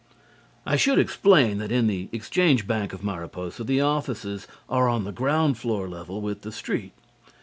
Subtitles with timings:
[0.65, 5.11] I should explain that in the Exchange Bank of Mariposa the offices are on the
[5.11, 6.93] ground floor level with the street.